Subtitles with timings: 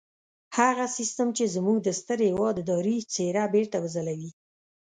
[0.57, 4.31] هغه سيستم چې زموږ د ستر هېواد اداري څېره بېرته وځلوي.